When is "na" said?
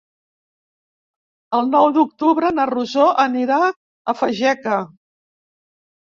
2.59-2.65